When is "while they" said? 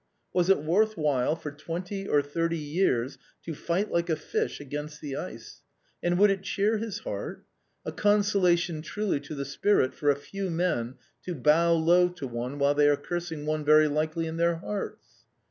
12.57-12.89